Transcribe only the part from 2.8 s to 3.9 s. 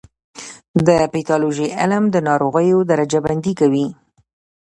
درجه بندي کوي.